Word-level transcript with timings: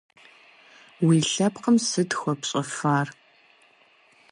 Уи 1.05 1.17
лъэпкъым 1.31 1.77
сыт 1.87 2.11
хуэпщӀэфа? 2.19 2.97